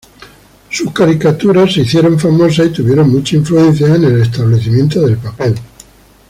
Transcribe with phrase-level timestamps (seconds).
[0.71, 5.53] Sus caricaturas se hicieron famosas y tuvieron mucha influencia en el establecimiento del papel.